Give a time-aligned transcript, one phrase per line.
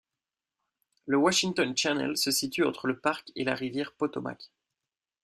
[1.05, 4.49] Le Washington Channel se situe entre le parc et la rivière Potomac.